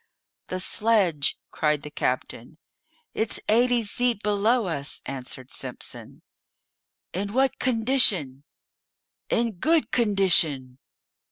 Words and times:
"The 0.47 0.59
sledge!" 0.59 1.37
cried 1.51 1.83
the 1.83 1.91
captain. 1.91 2.57
"It's 3.13 3.39
eighty 3.47 3.83
feet 3.83 4.23
below 4.23 4.65
us," 4.65 5.03
answered 5.05 5.51
Simpson. 5.51 6.23
"In 7.13 7.33
what 7.33 7.59
condition?" 7.59 8.43
"In 9.29 9.51
good 9.59 9.91
condition." 9.91 10.79